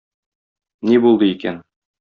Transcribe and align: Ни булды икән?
Ни 0.91 0.97
булды 1.05 1.31
икән? 1.37 1.65